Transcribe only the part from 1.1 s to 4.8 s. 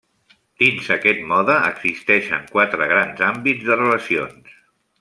mode existeixen quatre grans àmbits de relacions.